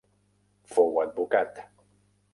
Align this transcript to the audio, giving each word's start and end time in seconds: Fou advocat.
Fou 0.71 0.97
advocat. 1.03 1.63